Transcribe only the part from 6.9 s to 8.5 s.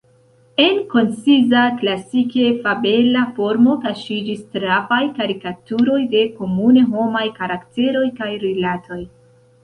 homaj karakteroj kaj